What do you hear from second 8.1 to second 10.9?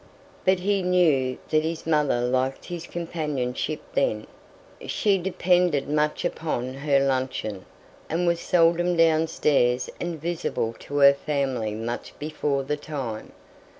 was seldom downstairs and visible